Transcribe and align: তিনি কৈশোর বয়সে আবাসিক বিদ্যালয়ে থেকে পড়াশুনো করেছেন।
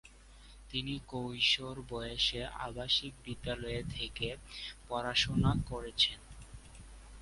তিনি 0.69 0.95
কৈশোর 1.07 1.75
বয়সে 1.89 2.41
আবাসিক 2.59 3.13
বিদ্যালয়ে 3.25 3.81
থেকে 3.95 4.27
পড়াশুনো 4.89 5.51
করেছেন। 5.69 6.19